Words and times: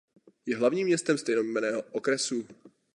Je 0.45 0.55
hlavním 0.57 0.87
městem 0.87 1.17
stejnojmenného 1.17 1.83
okresu. 1.91 2.47